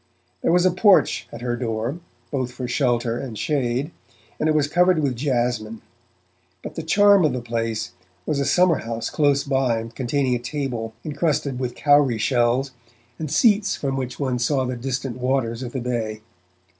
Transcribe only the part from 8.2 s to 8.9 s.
was a summer